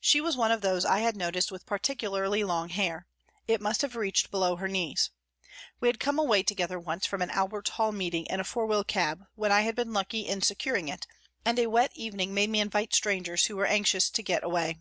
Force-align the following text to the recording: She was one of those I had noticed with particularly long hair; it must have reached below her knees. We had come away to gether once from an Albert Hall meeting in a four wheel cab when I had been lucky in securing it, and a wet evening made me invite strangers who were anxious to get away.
She 0.00 0.22
was 0.22 0.34
one 0.34 0.50
of 0.50 0.62
those 0.62 0.86
I 0.86 1.00
had 1.00 1.14
noticed 1.14 1.52
with 1.52 1.66
particularly 1.66 2.42
long 2.42 2.70
hair; 2.70 3.06
it 3.46 3.60
must 3.60 3.82
have 3.82 3.96
reached 3.96 4.30
below 4.30 4.56
her 4.56 4.66
knees. 4.66 5.10
We 5.78 5.88
had 5.88 6.00
come 6.00 6.18
away 6.18 6.42
to 6.44 6.54
gether 6.54 6.80
once 6.80 7.04
from 7.04 7.20
an 7.20 7.28
Albert 7.30 7.68
Hall 7.68 7.92
meeting 7.92 8.24
in 8.30 8.40
a 8.40 8.44
four 8.44 8.64
wheel 8.64 8.82
cab 8.82 9.24
when 9.34 9.52
I 9.52 9.60
had 9.60 9.76
been 9.76 9.92
lucky 9.92 10.22
in 10.22 10.40
securing 10.40 10.88
it, 10.88 11.06
and 11.44 11.58
a 11.58 11.66
wet 11.66 11.92
evening 11.94 12.32
made 12.32 12.48
me 12.48 12.60
invite 12.60 12.94
strangers 12.94 13.44
who 13.44 13.56
were 13.56 13.66
anxious 13.66 14.08
to 14.08 14.22
get 14.22 14.42
away. 14.42 14.78